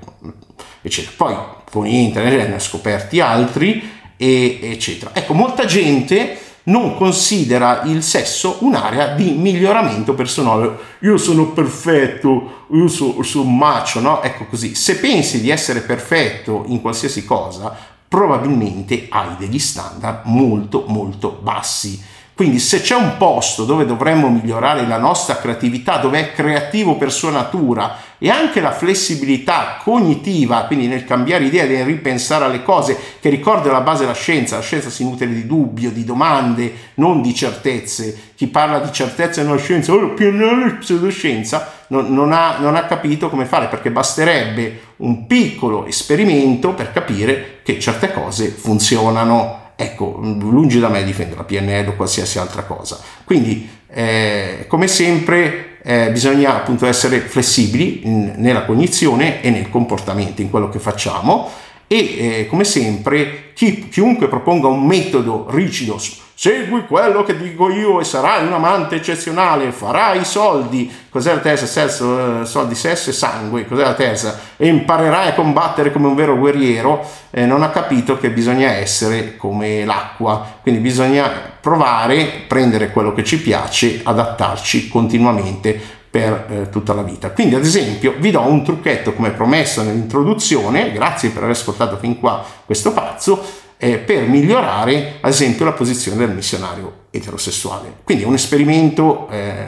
eccetera. 0.81 1.15
Poi 1.17 1.37
con 1.71 1.87
internet 1.87 2.49
ne 2.49 2.55
ho 2.55 2.59
scoperti 2.59 3.21
altri, 3.21 4.01
e, 4.23 4.61
eccetera. 4.63 5.11
Ecco, 5.15 5.35
molta 5.35 5.65
gente 5.65 6.39
non 6.65 6.97
considera 6.97 7.83
il 7.87 8.05
sesso 8.05 8.59
un'area 8.61 9.15
di 9.15 9.33
miglioramento 9.33 10.15
personale. 10.15 10.79
Io 11.01 11.17
sono 11.17 11.49
perfetto, 11.49 12.67
io 12.71 12.87
sono, 12.87 13.23
sono 13.25 13.51
macio, 13.51 13.99
no? 13.99 14.23
Ecco 14.23 14.47
così. 14.47 14.77
Se 14.77 14.99
pensi 14.99 15.41
di 15.41 15.51
essere 15.51 15.81
perfetto 15.81 16.63
in 16.69 16.81
qualsiasi 16.81 17.25
cosa, 17.25 17.77
probabilmente 18.07 19.07
hai 19.09 19.35
degli 19.39 19.59
standard 19.59 20.21
molto 20.27 20.85
molto 20.87 21.41
bassi. 21.43 22.01
Quindi 22.35 22.61
se 22.61 22.81
c'è 22.81 22.95
un 22.95 23.17
posto 23.19 23.65
dove 23.65 23.85
dovremmo 23.85 24.29
migliorare 24.29 24.87
la 24.87 24.97
nostra 24.97 25.37
creatività, 25.37 25.99
dove 25.99 26.19
è 26.19 26.33
creativo 26.33 26.97
per 26.97 27.13
sua 27.13 27.31
natura 27.31 27.97
e 28.17 28.31
anche 28.31 28.61
la 28.61 28.73
flessibilità 28.73 29.79
cognitiva, 29.83 30.65
quindi 30.65 30.87
nel 30.87 31.05
cambiare 31.05 31.45
idea, 31.45 31.67
nel 31.67 31.85
ripensare 31.85 32.47
alle 32.47 32.63
cose, 32.63 32.97
che 33.21 33.29
ricorda 33.29 33.71
la 33.71 33.83
base 33.83 34.01
della 34.01 34.15
scienza, 34.15 34.57
la 34.57 34.63
scienza 34.63 34.89
si 34.89 35.05
nutre 35.05 35.29
di 35.29 35.47
dubbio, 35.47 35.91
di 35.91 36.05
domande, 36.05 36.73
non 36.95 37.21
di 37.21 37.35
certezze. 37.35 38.31
Chi 38.35 38.47
parla 38.47 38.79
di 38.79 38.93
certezze 38.93 39.43
nella 39.43 39.59
scienza, 39.59 39.93
oh, 39.93 40.15
PNL 40.15 40.79
pseudoscienza, 40.79 41.71
non, 41.89 42.15
non, 42.15 42.33
ha, 42.33 42.57
non 42.59 42.77
ha 42.77 42.85
capito 42.85 43.29
come 43.29 43.45
fare, 43.45 43.67
perché 43.67 43.91
basterebbe 43.91 44.81
un 44.97 45.27
piccolo 45.27 45.85
esperimento 45.85 46.73
per 46.73 46.93
capire 46.93 47.61
che 47.63 47.79
certe 47.79 48.11
cose 48.11 48.49
funzionano. 48.49 49.62
Ecco, 49.75 50.19
lungi 50.21 50.79
da 50.79 50.89
me 50.89 51.05
difendere 51.05 51.39
la 51.39 51.45
PNL 51.45 51.89
o 51.89 51.97
qualsiasi 51.97 52.39
altra 52.39 52.63
cosa. 52.63 52.99
Quindi, 53.25 53.69
eh, 53.89 54.65
come 54.69 54.87
sempre, 54.87 55.79
eh, 55.83 56.11
bisogna 56.11 56.55
appunto 56.55 56.87
essere 56.87 57.21
flessibili 57.21 58.07
in, 58.07 58.35
nella 58.37 58.65
cognizione 58.65 59.43
e 59.43 59.51
nel 59.51 59.69
comportamento, 59.69 60.43
in 60.43 60.51
quello 60.51 60.69
che 60.69 60.79
facciamo 60.79 61.51
e 61.93 62.41
eh, 62.41 62.47
come 62.47 62.65
sempre 62.65 63.53
chi, 63.53 63.91
chiunque 63.91 64.27
proponga 64.27 64.67
un 64.67 64.87
metodo 64.87 65.47
rigido 65.51 65.99
segui 66.35 66.87
quello 66.87 67.23
che 67.23 67.37
dico 67.37 67.71
io 67.71 68.01
e 68.01 68.05
sarai 68.05 68.47
un 68.47 68.53
amante 68.53 68.97
eccezionale, 68.97 69.71
farai 69.71 70.25
soldi, 70.25 70.91
cos'è 71.09 71.35
la 71.35 71.41
terza? 71.41 71.67
Sesso, 71.67 72.41
eh, 72.41 72.45
soldi, 72.47 72.75
sesso 72.75 73.11
e 73.11 73.13
sangue, 73.13 73.67
cos'è 73.67 73.83
la 73.83 73.95
terza? 73.95 74.41
E 74.57 74.67
imparerai 74.67 75.29
a 75.29 75.35
combattere 75.35 75.93
come 75.93 76.09
un 76.09 76.15
vero 76.15 76.37
guerriero, 76.37 77.07
eh, 77.31 77.45
non 77.47 77.63
ha 77.63 77.69
capito 77.69 78.19
che 78.19 78.31
bisogna 78.31 78.71
essere 78.71 79.37
come 79.37 79.85
l'acqua, 79.85 80.59
quindi 80.63 80.81
bisogna 80.81 81.31
provare, 81.61 82.45
prendere 82.49 82.91
quello 82.91 83.13
che 83.13 83.23
ci 83.23 83.39
piace, 83.39 84.01
adattarci 84.03 84.89
continuamente 84.89 86.01
per 86.13 86.47
eh, 86.51 86.69
tutta 86.69 86.93
la 86.93 87.01
vita. 87.01 87.31
Quindi 87.31 87.55
ad 87.55 87.65
esempio 87.65 88.15
vi 88.19 88.31
do 88.31 88.43
un 88.43 88.63
trucchetto 88.63 89.15
come 89.15 89.31
promesso 89.31 89.83
nell'introduzione, 89.83 90.93
grazie 90.93 91.31
per 91.31 91.45
aver 91.45 91.55
ascoltato 91.55 91.97
fin 91.97 92.21
qua 92.21 92.45
questo 92.67 92.93
pazzo, 92.93 93.43
eh, 93.79 93.97
per 93.97 94.29
migliorare 94.29 95.15
ad 95.23 95.31
esempio 95.31 95.65
la 95.65 95.73
posizione 95.73 96.19
del 96.19 96.35
missionario 96.35 97.07
eterosessuale. 97.11 97.95
Quindi 98.05 98.25
è 98.25 98.27
un 98.27 98.35
esperimento 98.35 99.27
eh, 99.31 99.65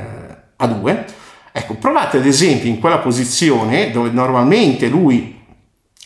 a 0.57 0.67
due. 0.67 1.07
Ecco, 1.51 1.75
provate 1.77 2.19
ad 2.19 2.27
esempio 2.27 2.69
in 2.69 2.79
quella 2.79 2.99
posizione 2.99 3.91
dove 3.91 4.11
normalmente 4.11 4.89
lui 4.89 5.41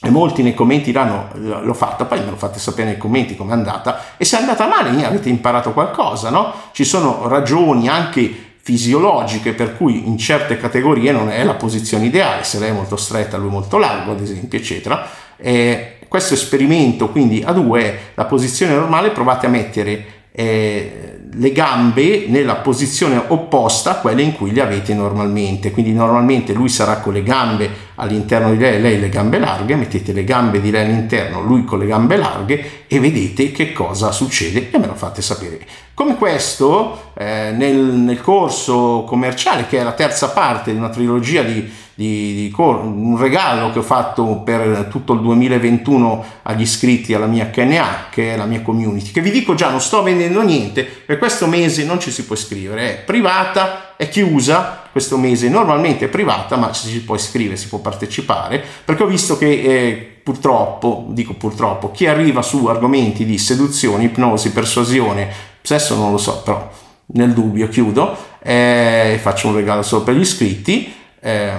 e 0.01 0.11
molti 0.11 0.45
nei 0.45 0.55
commenti 0.55 0.93
l'hanno 0.93 1.31
l'ho 1.35 1.75
fatta, 1.75 2.05
poi 2.05 2.21
me 2.21 2.31
lo 2.31 2.37
fate 2.37 2.61
sapere 2.61 2.91
nei 2.91 2.99
commenti 2.99 3.35
com'è 3.35 3.53
andata 3.53 4.17
e 4.17 4.25
se 4.25 4.37
è 4.37 4.41
andata 4.41 4.69
male 4.69 5.05
avete 5.05 5.29
imparato 5.29 5.73
qualcosa, 5.73 6.31
no? 6.31 6.55
Ci 6.71 6.85
sono 6.85 7.27
ragioni 7.27 7.89
anche 7.89 8.48
fisiologiche 8.69 9.55
per 9.55 9.79
cui 9.79 10.07
in 10.07 10.19
certe 10.19 10.59
categorie 10.59 11.11
non 11.11 11.31
è 11.31 11.43
la 11.43 11.55
posizione 11.55 12.05
ideale, 12.05 12.45
se 12.45 12.59
lei 12.59 12.69
è 12.69 12.73
molto 12.75 12.97
stretta, 12.97 13.39
lui 13.39 13.49
molto 13.49 13.79
largo, 13.79 14.13
ad 14.13 14.21
esempio, 14.21 14.59
eccetera. 14.59 15.09
E 15.39 16.01
questo 16.07 16.35
esperimento 16.35 17.09
quindi 17.09 17.43
a 17.43 17.53
due 17.53 17.99
la 18.13 18.27
posizione 18.27 18.75
normale, 18.75 19.09
provate 19.09 19.47
a 19.47 19.49
mettere 19.49 20.05
eh, 20.33 21.18
le 21.33 21.53
gambe 21.53 22.27
nella 22.29 22.57
posizione 22.57 23.23
opposta 23.29 23.93
a 23.93 23.95
quelle 23.97 24.23
in 24.23 24.35
cui 24.35 24.53
le 24.53 24.63
avete 24.63 24.95
normalmente. 24.95 25.71
Quindi 25.71 25.93
normalmente 25.93 26.53
lui 26.53 26.69
sarà 26.69 26.99
con 26.99 27.13
le 27.13 27.23
gambe 27.23 27.87
all'interno 27.97 28.51
di 28.51 28.59
lei, 28.59 28.81
lei 28.81 29.01
le 29.01 29.09
gambe 29.09 29.39
larghe, 29.39 29.75
mettete 29.75 30.13
le 30.13 30.25
gambe 30.25 30.61
di 30.61 30.71
lei 30.71 30.85
all'interno, 30.87 31.43
lui 31.43 31.65
con 31.65 31.79
le 31.79 31.87
gambe 31.87 32.17
larghe 32.17 32.85
e 32.87 33.01
vedete 33.01 33.51
che 33.51 33.73
cosa 33.73 34.13
succede 34.13 34.71
e 34.71 34.79
me 34.79 34.87
lo 34.87 34.95
fate 34.95 35.21
sapere. 35.21 35.61
Come 35.95 36.17
questo 36.17 37.11
eh, 37.15 37.53
nel, 37.55 37.77
nel 37.77 38.21
corso 38.21 39.05
commerciale, 39.07 39.67
che 39.67 39.79
è 39.79 39.83
la 39.83 39.93
terza 39.93 40.31
parte 40.31 40.71
di 40.71 40.79
una 40.79 40.91
trilogia 40.91 41.43
di 41.43 41.87
di, 41.99 42.33
di 42.33 42.55
un 42.57 43.17
regalo 43.19 43.73
che 43.73 43.81
ho 43.81 43.83
fatto 43.83 44.43
per 44.45 44.87
tutto 44.89 45.15
il 45.15 45.21
2021 45.21 46.25
agli 46.43 46.61
iscritti 46.61 47.13
alla 47.13 47.27
mia 47.27 47.51
KNA, 47.51 48.07
che 48.09 48.35
è 48.35 48.37
la 48.37 48.45
mia 48.45 48.63
community, 48.63 49.11
che 49.11 49.21
vi 49.21 49.33
dico 49.33 49.57
già 49.57 49.69
non 49.69 49.81
sto 49.81 50.05
vendendo 50.05 50.41
niente, 50.43 50.85
per 50.85 51.19
questo 51.19 51.49
mese 51.49 51.85
non 51.85 51.99
ci 51.99 52.13
si 52.13 52.25
può 52.25 52.37
iscrivere, 52.37 53.01
è 53.01 53.03
privata, 53.03 53.97
è 53.97 54.09
chiusa, 54.09 54.85
questo 54.93 55.17
mese 55.17 55.49
normalmente 55.49 56.05
è 56.05 56.09
privata, 56.09 56.55
ma 56.55 56.71
ci 56.71 56.87
si 56.87 57.03
può 57.03 57.17
iscrivere, 57.17 57.57
si 57.57 57.67
può 57.67 57.81
partecipare, 57.81 58.63
perché 58.85 59.03
ho 59.03 59.07
visto 59.09 59.37
che 59.37 59.51
eh, 59.51 60.21
purtroppo, 60.23 61.07
dico 61.09 61.35
purtroppo, 61.35 61.91
chi 61.91 62.07
arriva 62.07 62.43
su 62.43 62.67
argomenti 62.67 63.25
di 63.25 63.39
seduzione, 63.39 64.05
ipnosi, 64.05 64.53
persuasione, 64.53 65.29
sesso 65.63 65.97
non 65.97 66.13
lo 66.13 66.19
so, 66.19 66.43
però 66.43 66.71
nel 67.15 67.33
dubbio 67.33 67.67
chiudo, 67.67 68.17
eh, 68.41 69.19
faccio 69.21 69.49
un 69.49 69.57
regalo 69.57 69.83
solo 69.83 70.05
per 70.05 70.15
gli 70.15 70.21
iscritti, 70.21 70.95
eh, 71.21 71.53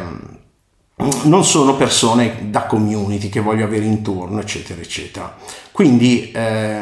non 1.23 1.45
sono 1.45 1.75
persone 1.75 2.49
da 2.49 2.65
community 2.65 3.29
che 3.29 3.39
voglio 3.39 3.65
avere 3.65 3.85
intorno, 3.85 4.39
eccetera, 4.39 4.81
eccetera. 4.81 5.35
Quindi 5.71 6.31
eh, 6.31 6.81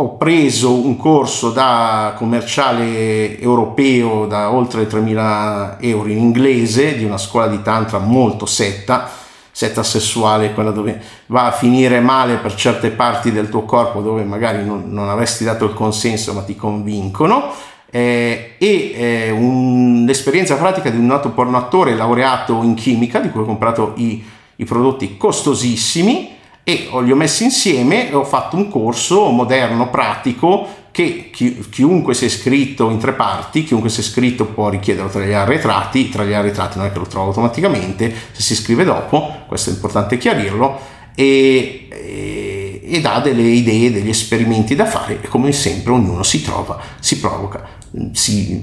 ho 0.00 0.16
preso 0.16 0.72
un 0.72 0.96
corso 0.96 1.50
da 1.50 2.14
commerciale 2.16 3.38
europeo 3.38 4.26
da 4.26 4.52
oltre 4.52 4.88
3.000 4.88 5.76
euro 5.80 6.08
in 6.08 6.18
inglese 6.18 6.96
di 6.96 7.04
una 7.04 7.18
scuola 7.18 7.46
di 7.46 7.62
tantra 7.62 7.98
molto 7.98 8.44
setta, 8.46 9.08
setta 9.50 9.82
sessuale, 9.82 10.52
quella 10.52 10.70
dove 10.70 11.00
va 11.26 11.46
a 11.46 11.52
finire 11.52 12.00
male 12.00 12.36
per 12.36 12.54
certe 12.54 12.90
parti 12.90 13.32
del 13.32 13.48
tuo 13.48 13.62
corpo 13.62 14.00
dove 14.00 14.22
magari 14.22 14.64
non, 14.64 14.84
non 14.86 15.08
avresti 15.08 15.44
dato 15.44 15.64
il 15.64 15.74
consenso 15.74 16.32
ma 16.32 16.42
ti 16.42 16.54
convincono 16.54 17.52
eh, 17.90 18.54
e 18.58 18.92
eh, 18.94 19.30
un, 19.30 20.04
l'esperienza 20.06 20.56
pratica 20.56 20.90
di 20.90 20.98
un 20.98 21.06
noto 21.06 21.30
pornoattore 21.30 21.94
laureato 21.94 22.62
in 22.62 22.74
chimica 22.74 23.18
di 23.18 23.30
cui 23.30 23.42
ho 23.42 23.46
comprato 23.46 23.94
i, 23.96 24.22
i 24.56 24.64
prodotti 24.64 25.16
costosissimi 25.16 26.36
e 26.62 26.88
li 27.02 27.10
ho 27.10 27.16
messi 27.16 27.44
insieme 27.44 28.10
e 28.10 28.14
ho 28.14 28.24
fatto 28.24 28.56
un 28.56 28.68
corso 28.68 29.30
moderno, 29.30 29.88
pratico, 29.88 30.66
che 30.90 31.30
chi, 31.32 31.64
chiunque 31.70 32.12
si 32.12 32.24
è 32.24 32.26
iscritto 32.26 32.90
in 32.90 32.98
tre 32.98 33.12
parti, 33.12 33.64
chiunque 33.64 33.88
si 33.88 34.00
è 34.00 34.02
iscritto 34.02 34.44
può 34.44 34.68
richiederlo 34.68 35.08
tra 35.08 35.24
gli 35.24 35.32
arretrati, 35.32 36.10
tra 36.10 36.24
gli 36.24 36.34
arretrati 36.34 36.76
non 36.76 36.88
è 36.88 36.92
che 36.92 36.98
lo 36.98 37.06
trovo 37.06 37.28
automaticamente, 37.28 38.12
se 38.32 38.42
si 38.42 38.52
iscrive 38.52 38.84
dopo, 38.84 39.44
questo 39.46 39.70
è 39.70 39.72
importante 39.72 40.18
chiarirlo, 40.18 40.78
e, 41.14 41.88
e, 41.88 42.80
ed 42.84 43.06
ha 43.06 43.20
delle 43.20 43.42
idee, 43.42 43.90
degli 43.90 44.10
esperimenti 44.10 44.74
da 44.74 44.84
fare 44.84 45.20
e 45.22 45.28
come 45.28 45.52
sempre 45.52 45.92
ognuno 45.92 46.22
si 46.22 46.42
trova, 46.42 46.78
si 47.00 47.18
provoca 47.18 47.76
si 48.12 48.62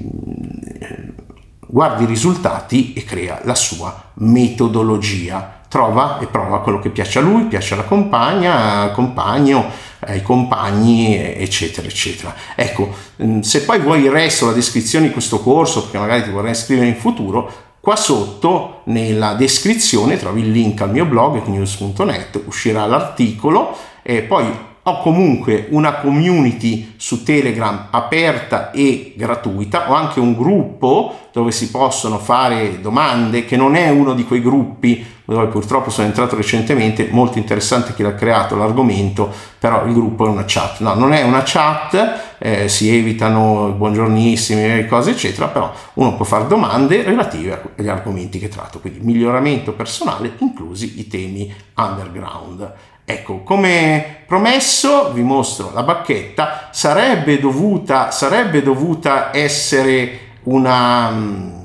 guarda 1.66 2.02
i 2.02 2.06
risultati 2.06 2.92
e 2.92 3.04
crea 3.04 3.40
la 3.44 3.54
sua 3.54 4.10
metodologia. 4.14 5.62
Trova 5.68 6.20
e 6.20 6.26
prova 6.26 6.60
quello 6.60 6.78
che 6.78 6.90
piace 6.90 7.18
a 7.18 7.22
lui, 7.22 7.44
piace 7.44 7.74
alla 7.74 7.82
compagna, 7.82 8.90
compagno, 8.92 9.68
ai 10.00 10.22
compagni, 10.22 11.16
eccetera, 11.16 11.86
eccetera. 11.86 12.34
Ecco, 12.54 12.94
mm, 13.22 13.40
se 13.40 13.62
poi 13.62 13.80
vuoi 13.80 14.04
il 14.04 14.10
resto, 14.10 14.46
la 14.46 14.52
descrizione 14.52 15.08
di 15.08 15.12
questo 15.12 15.40
corso, 15.40 15.82
perché 15.82 15.98
magari 15.98 16.22
ti 16.22 16.30
vorrei 16.30 16.52
iscrivere 16.52 16.86
in 16.86 16.96
futuro, 16.96 17.52
qua 17.80 17.96
sotto 17.96 18.82
nella 18.84 19.34
descrizione 19.34 20.16
trovi 20.16 20.42
il 20.42 20.50
link 20.50 20.80
al 20.80 20.92
mio 20.92 21.04
blog, 21.04 21.44
news.net, 21.44 22.42
uscirà 22.46 22.86
l'articolo 22.86 23.76
e 24.02 24.22
poi 24.22 24.46
ho 24.88 25.00
comunque 25.00 25.66
una 25.70 25.94
community 25.94 26.94
su 26.96 27.24
Telegram 27.24 27.88
aperta 27.90 28.70
e 28.70 29.14
gratuita, 29.16 29.90
ho 29.90 29.94
anche 29.94 30.20
un 30.20 30.36
gruppo 30.36 31.28
dove 31.32 31.50
si 31.50 31.70
possono 31.70 32.18
fare 32.18 32.80
domande, 32.80 33.44
che 33.44 33.56
non 33.56 33.74
è 33.74 33.88
uno 33.88 34.14
di 34.14 34.24
quei 34.24 34.40
gruppi 34.40 35.04
dove 35.24 35.48
purtroppo 35.48 35.90
sono 35.90 36.06
entrato 36.06 36.36
recentemente, 36.36 37.08
molto 37.10 37.38
interessante 37.38 37.94
chi 37.94 38.04
l'ha 38.04 38.14
creato 38.14 38.54
l'argomento, 38.54 39.28
però 39.58 39.84
il 39.86 39.92
gruppo 39.92 40.24
è 40.26 40.28
una 40.28 40.44
chat. 40.46 40.78
No, 40.78 40.94
non 40.94 41.12
è 41.12 41.22
una 41.22 41.42
chat, 41.44 42.36
eh, 42.38 42.68
si 42.68 42.96
evitano 42.96 43.74
buongiornissimi, 43.76 44.86
cose 44.86 45.10
eccetera, 45.10 45.48
però 45.48 45.72
uno 45.94 46.14
può 46.14 46.24
fare 46.24 46.46
domande 46.46 47.02
relative 47.02 47.60
agli 47.76 47.88
argomenti 47.88 48.38
che 48.38 48.48
tratto, 48.48 48.78
quindi 48.78 49.00
miglioramento 49.00 49.72
personale, 49.72 50.34
inclusi 50.38 51.00
i 51.00 51.08
temi 51.08 51.52
underground. 51.74 52.72
Ecco, 53.08 53.44
come 53.44 54.24
promesso, 54.26 55.12
vi 55.12 55.22
mostro 55.22 55.70
la 55.72 55.84
bacchetta, 55.84 56.70
sarebbe 56.72 57.38
dovuta, 57.38 58.10
sarebbe 58.10 58.64
dovuta 58.64 59.30
essere 59.32 60.18
una 60.42 61.10
mm, 61.10 61.56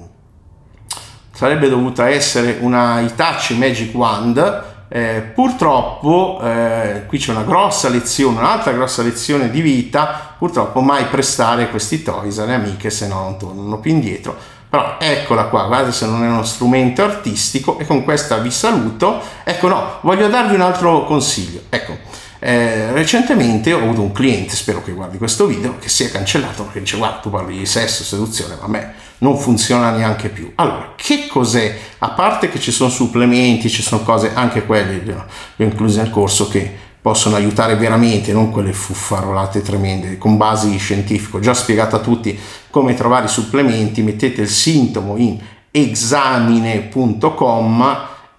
sarebbe 1.33 1.67
dovuta 1.67 2.07
essere 2.07 2.57
una 2.59 2.99
Itachi 2.99 3.57
Magic 3.57 3.95
Wand. 3.95 4.69
Eh, 4.87 5.31
purtroppo 5.33 6.39
eh, 6.43 7.05
qui 7.07 7.17
c'è 7.17 7.31
una 7.31 7.41
grossa 7.41 7.89
lezione, 7.89 8.37
un'altra 8.37 8.73
grossa 8.73 9.01
lezione 9.01 9.49
di 9.49 9.61
vita, 9.61 10.35
purtroppo 10.37 10.81
mai 10.81 11.05
prestare 11.05 11.69
questi 11.71 12.03
toys 12.03 12.37
alle 12.37 12.53
amiche 12.53 12.91
se 12.91 13.07
no 13.07 13.21
non 13.21 13.39
tornano 13.39 13.79
più 13.79 13.89
indietro. 13.89 14.37
Però 14.71 14.95
eccola 15.01 15.47
qua, 15.47 15.65
guardate 15.65 15.91
se 15.91 16.05
non 16.05 16.23
è 16.23 16.29
uno 16.29 16.43
strumento 16.43 17.03
artistico 17.03 17.77
e 17.77 17.85
con 17.85 18.05
questa 18.05 18.37
vi 18.37 18.49
saluto. 18.49 19.21
Ecco 19.43 19.67
no, 19.67 19.97
voglio 19.99 20.29
darvi 20.29 20.55
un 20.55 20.61
altro 20.61 21.03
consiglio. 21.03 21.63
Ecco, 21.67 21.97
eh, 22.39 22.89
recentemente 22.93 23.73
ho 23.73 23.79
avuto 23.79 23.99
un 23.99 24.13
cliente, 24.13 24.55
spero 24.55 24.81
che 24.81 24.93
guardi 24.93 25.17
questo 25.17 25.45
video, 25.45 25.77
che 25.77 25.89
si 25.89 26.05
è 26.05 26.09
cancellato 26.09 26.63
perché 26.63 26.79
dice 26.79 26.95
guarda 26.95 27.17
tu 27.17 27.29
parli 27.29 27.57
di 27.57 27.65
sesso, 27.65 28.05
seduzione, 28.05 28.55
ma 28.55 28.63
a 28.63 28.69
me 28.69 28.93
non 29.17 29.37
funziona 29.37 29.89
neanche 29.89 30.29
più. 30.29 30.53
Allora, 30.55 30.93
che 30.95 31.27
cos'è? 31.27 31.77
A 31.97 32.11
parte 32.11 32.47
che 32.47 32.61
ci 32.61 32.71
sono 32.71 32.89
supplementi, 32.89 33.69
ci 33.69 33.81
sono 33.81 34.03
cose, 34.03 34.31
anche 34.33 34.65
quelle 34.65 35.01
le 35.03 35.13
ho 35.13 35.25
incluse 35.65 36.01
nel 36.01 36.11
corso, 36.11 36.47
che 36.47 36.77
possono 37.01 37.35
aiutare 37.35 37.75
veramente, 37.75 38.31
non 38.31 38.51
quelle 38.51 38.73
fuffarolate 38.73 39.61
tremende, 39.61 40.17
con 40.17 40.37
basi 40.37 40.77
scientifiche. 40.77 41.37
Ho 41.37 41.39
già 41.41 41.53
spiegato 41.53 41.95
a 41.95 41.99
tutti 41.99 42.37
come 42.69 42.93
trovare 42.93 43.25
i 43.25 43.29
supplementi, 43.29 44.01
mettete 44.01 44.41
il 44.41 44.49
sintomo 44.49 45.17
in 45.17 45.39
examine.com 45.71 46.89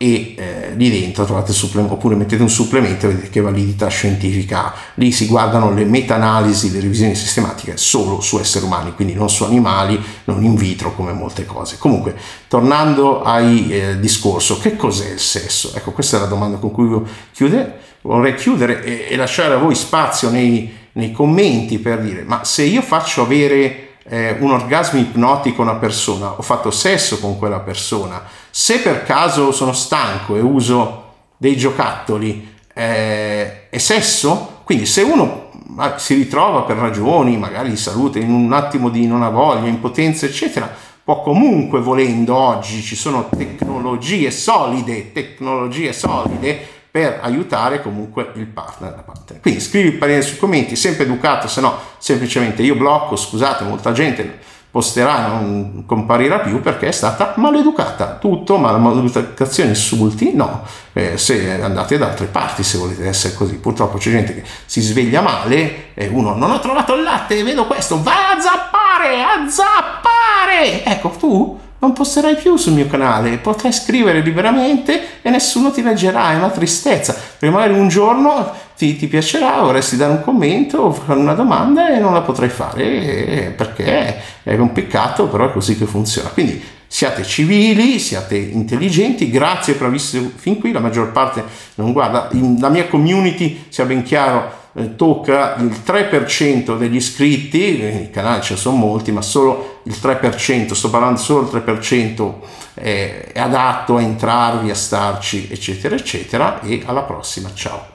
e 0.02 0.35
eh, 0.37 0.73
lì 0.75 0.90
dentro 0.90 1.25
trovate 1.25 1.52
il 1.52 1.57
supplemento 1.57 1.95
oppure 1.95 2.16
mettete 2.16 2.42
un 2.42 2.50
supplemento 2.50 3.07
e 3.07 3.11
vedete 3.11 3.31
che 3.31 3.40
validità 3.40 3.87
scientifica 3.87 4.64
ha. 4.64 4.75
Lì 4.95 5.12
si 5.12 5.26
guardano 5.26 5.73
le 5.73 5.85
meta-analisi, 5.85 6.73
le 6.73 6.81
revisioni 6.81 7.14
sistematiche 7.14 7.76
solo 7.76 8.21
su 8.21 8.38
esseri 8.38 8.64
umani, 8.64 8.95
quindi 8.95 9.14
non 9.14 9.31
su 9.31 9.45
animali, 9.45 10.02
non 10.25 10.42
in 10.42 10.57
vitro 10.57 10.92
come 10.92 11.12
molte 11.12 11.47
cose. 11.47 11.78
Comunque, 11.78 12.16
tornando 12.49 13.23
al 13.23 13.66
eh, 13.71 14.00
discorso, 14.00 14.59
che 14.59 14.75
cos'è 14.75 15.12
il 15.12 15.21
sesso? 15.21 15.71
Ecco, 15.73 15.92
questa 15.92 16.16
è 16.16 16.21
la 16.21 16.26
domanda 16.26 16.57
con 16.57 16.73
cui 16.73 17.00
chiude, 17.33 17.78
vorrei 18.02 18.35
chiudere 18.35 18.82
e, 18.82 19.06
e 19.09 19.16
lasciare 19.16 19.54
a 19.54 19.59
voi 19.59 19.75
spazio 19.75 20.30
nei, 20.30 20.73
nei 20.92 21.12
commenti 21.12 21.78
per 21.78 22.00
dire, 22.00 22.23
ma 22.23 22.44
se 22.44 22.62
io 22.64 22.82
faccio 22.82 23.23
avere 23.23 23.88
eh, 24.04 24.37
un 24.40 24.50
orgasmo 24.50 24.99
ipnotico 24.99 25.62
a 25.62 25.71
una 25.71 25.76
persona, 25.76 26.32
ho 26.32 26.42
fatto 26.42 26.71
sesso 26.71 27.18
con 27.18 27.38
quella 27.38 27.61
persona, 27.61 28.23
se 28.50 28.80
per 28.80 29.04
caso 29.04 29.52
sono 29.52 29.73
stanco 29.73 30.37
e 30.37 30.40
uso 30.40 31.04
dei 31.37 31.56
giocattoli, 31.56 32.50
eh, 32.75 33.68
è 33.68 33.78
sesso? 33.78 34.61
Quindi 34.64 34.87
se 34.87 35.02
uno 35.02 35.50
si 35.97 36.14
ritrova 36.14 36.62
per 36.62 36.76
ragioni 36.76 37.37
magari 37.37 37.71
di 37.71 37.76
salute, 37.76 38.18
in 38.18 38.30
un 38.30 38.52
attimo 38.52 38.90
di 38.90 39.06
non 39.06 39.23
ha 39.23 39.30
voglia, 39.30 39.68
impotenza, 39.68 40.26
eccetera, 40.26 40.71
può 41.04 41.23
comunque 41.23 41.80
volendo 41.80 42.37
oggi 42.37 42.82
ci 42.82 42.94
sono 42.94 43.28
tecnologie 43.35 44.30
solide, 44.30 45.12
tecnologie 45.12 45.92
solide 45.92 46.81
per 46.92 47.20
aiutare 47.22 47.80
comunque 47.80 48.32
il 48.34 48.46
partner. 48.46 48.92
La 48.94 49.02
partner. 49.02 49.40
Quindi 49.40 49.61
scrivi 49.61 49.88
il 49.88 49.94
parere 49.94 50.20
sui 50.20 50.37
commenti, 50.37 50.76
sempre 50.76 51.04
educato, 51.04 51.49
se 51.49 51.62
no 51.62 51.75
semplicemente 51.96 52.62
io 52.62 52.75
blocco, 52.75 53.16
scusate, 53.16 53.64
molta 53.64 53.92
gente 53.92 54.50
posterà, 54.70 55.28
non 55.28 55.84
comparirà 55.87 56.40
più 56.40 56.61
perché 56.61 56.88
è 56.88 56.92
stata 56.92 57.32
maleducata. 57.37 58.18
Tutto, 58.20 58.58
ma 58.58 58.70
la 58.70 58.76
maleducazione 58.76 59.70
insulti, 59.70 60.34
no. 60.34 60.64
Eh, 60.92 61.16
se 61.16 61.62
andate 61.62 61.96
da 61.96 62.08
altre 62.08 62.26
parti 62.26 62.62
se 62.62 62.76
volete 62.76 63.08
essere 63.08 63.34
così. 63.34 63.56
Purtroppo 63.56 63.96
c'è 63.96 64.11
gente 64.11 64.34
che 64.34 64.42
si 64.66 64.82
sveglia 64.82 65.22
male 65.22 65.94
e 65.94 66.08
uno 66.08 66.34
non 66.34 66.50
ho 66.50 66.61
trovato 66.61 66.94
il 66.94 67.02
latte, 67.02 67.42
vedo 67.42 67.66
questo, 67.66 68.02
va 68.02 68.32
a 68.32 68.40
zappare, 68.40 69.22
a 69.22 69.49
zappare! 69.49 70.84
Ecco, 70.84 71.08
tu 71.18 71.61
non 71.82 71.92
posterai 71.92 72.36
più 72.36 72.56
sul 72.56 72.74
mio 72.74 72.86
canale, 72.86 73.38
potrai 73.38 73.72
scrivere 73.72 74.20
liberamente 74.20 75.20
e 75.20 75.30
nessuno 75.30 75.72
ti 75.72 75.83
leggerà, 75.83 76.30
è 76.30 76.37
una 76.37 76.50
tristezza, 76.50 77.12
perché 77.12 77.52
magari 77.52 77.76
un 77.76 77.88
giorno 77.88 78.52
ti, 78.76 78.96
ti 78.96 79.09
piacerà, 79.09 79.61
vorresti 79.62 79.96
dare 79.96 80.12
un 80.12 80.22
commento 80.22 80.78
o 80.78 80.92
fare 80.92 81.18
una 81.18 81.35
domanda 81.35 81.92
e 81.92 81.98
non 81.98 82.12
la 82.12 82.20
potrai 82.20 82.50
fare 82.50 83.52
perché 83.57 84.16
è 84.44 84.54
un 84.54 84.70
peccato, 84.70 85.26
però 85.26 85.48
è 85.48 85.52
così 85.52 85.76
che 85.76 85.87
funziona. 85.87 86.28
Quindi 86.28 86.62
siate 86.87 87.24
civili, 87.24 87.98
siate 87.98 88.37
intelligenti, 88.37 89.28
grazie 89.28 89.72
per 89.72 89.87
aver 89.87 89.98
visto 89.98 90.30
fin 90.37 90.61
qui, 90.61 90.70
la 90.70 90.78
maggior 90.78 91.11
parte 91.11 91.42
non 91.74 91.90
guarda, 91.90 92.28
la 92.61 92.68
mia 92.68 92.87
community, 92.87 93.64
sia 93.70 93.85
ben 93.87 94.04
chiaro, 94.04 94.62
tocca 94.96 95.56
il 95.56 95.82
3% 95.85 96.78
degli 96.78 96.96
iscritti, 96.96 97.82
i 97.82 98.11
canali 98.11 98.42
ce 98.42 98.54
ne 98.54 98.58
sono 98.58 98.76
molti, 98.76 99.12
ma 99.12 99.20
solo 99.20 99.80
il 99.85 99.96
3%, 100.00 100.72
sto 100.72 100.90
parlando 100.90 101.18
solo 101.18 101.42
il 101.42 101.62
3% 101.62 102.32
è, 102.74 103.30
è 103.32 103.38
adatto 103.38 103.96
a 103.96 104.02
entrarvi, 104.02 104.70
a 104.70 104.74
starci, 104.74 105.48
eccetera, 105.50 105.94
eccetera, 105.94 106.61
e 106.62 106.82
alla 106.87 107.02
prossima, 107.02 107.52
ciao. 107.54 107.91